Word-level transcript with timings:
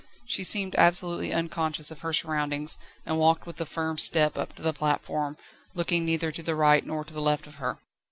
She 0.25 0.43
seemed 0.43 0.73
absolutely 0.77 1.31
unconscious 1.31 1.91
of 1.91 1.99
her 1.99 2.11
surroundings, 2.11 2.79
and 3.05 3.19
walked 3.19 3.45
with 3.45 3.61
a 3.61 3.67
firm 3.67 3.99
step 3.99 4.35
up 4.35 4.55
to 4.55 4.63
the 4.63 4.73
platform, 4.73 5.37
looking 5.75 6.05
neither 6.05 6.31
to 6.31 6.41
the 6.41 6.55
right 6.55 6.83
nor 6.83 7.03
to 7.05 7.13
the 7.13 7.21
left 7.21 7.45
of 7.45 7.57
her. 7.61 7.77